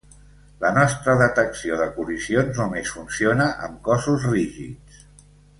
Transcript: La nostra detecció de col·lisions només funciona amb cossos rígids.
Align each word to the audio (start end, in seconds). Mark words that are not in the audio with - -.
La 0.61 0.69
nostra 0.77 1.13
detecció 1.19 1.77
de 1.83 1.87
col·lisions 1.99 2.63
només 2.63 2.95
funciona 2.97 3.51
amb 3.69 3.79
cossos 3.91 4.29
rígids. 4.35 5.09